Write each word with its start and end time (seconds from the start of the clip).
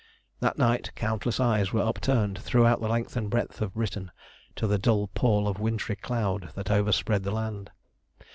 That 0.39 0.57
night 0.57 0.91
countless 0.95 1.39
eyes 1.39 1.71
were 1.71 1.83
upturned 1.83 2.39
throughout 2.39 2.81
the 2.81 2.87
length 2.87 3.15
and 3.15 3.29
breadth 3.29 3.61
of 3.61 3.75
Britain 3.75 4.09
to 4.55 4.65
the 4.65 4.79
dun 4.79 5.05
pall 5.13 5.47
of 5.47 5.59
wintry 5.59 5.95
cloud 5.95 6.49
that 6.55 6.71
overspread 6.71 7.21
the 7.21 7.29
land. 7.29 7.69